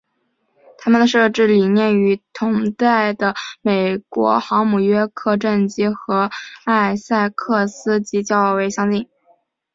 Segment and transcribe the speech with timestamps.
[0.79, 6.31] 它们的设计理念跟同代的美国航母约克镇级和
[6.65, 9.07] 艾塞克斯级较为相近。